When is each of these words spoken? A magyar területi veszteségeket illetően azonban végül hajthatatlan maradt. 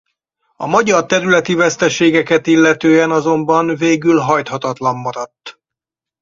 A 0.55 0.65
magyar 0.67 1.05
területi 1.05 1.53
veszteségeket 1.53 2.47
illetően 2.47 3.11
azonban 3.11 3.75
végül 3.75 4.19
hajthatatlan 4.19 4.95
maradt. 4.95 5.59